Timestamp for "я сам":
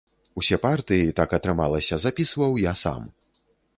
2.63-3.01